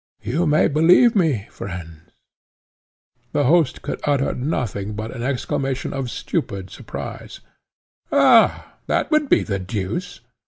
[0.23, 2.09] You may believe me, friends."
[3.33, 7.39] The host could utter nothing but an exclamation of stupid surprise
[8.11, 8.49] "Eh!
[8.87, 10.21] that would be the deuce!"